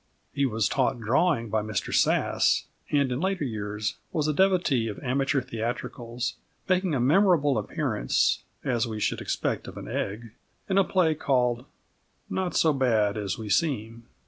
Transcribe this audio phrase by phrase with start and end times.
[0.33, 4.97] He was taught drawing by Mr Sass, and in later years was a devotee of
[5.03, 10.31] amateur theatricals, making a memorable appearance, as we should expect of an Egg,
[10.67, 11.65] in a play called
[12.31, 14.07] Not so Bad as We Seem.